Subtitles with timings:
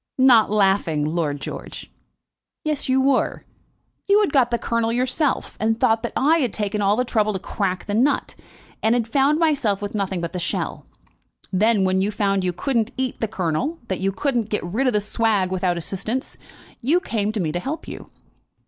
[0.17, 1.91] "Not laughing, Lord George."
[2.63, 3.45] "Yes, you were.
[4.07, 7.33] You had got the kernel yourself, and thought that I had taken all the trouble
[7.33, 8.33] to crack the nut
[8.81, 10.87] and had found myself with nothing but the shell.
[11.53, 14.93] Then, when you found you couldn't eat the kernel, that you couldn't get rid of
[14.93, 16.35] the swag without assistance,
[16.81, 18.09] you came to me to help you.